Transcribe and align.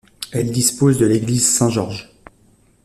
Elle 0.31 0.51
dispose 0.51 0.97
de 0.97 1.05
l'église 1.05 1.47
Saint-Georges. 1.47 2.11